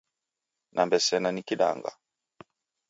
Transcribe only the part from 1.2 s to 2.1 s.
ni kiding’a